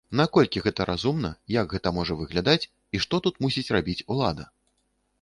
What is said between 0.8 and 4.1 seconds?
разумна, як гэта можа выглядаць і што тут мусіць рабіць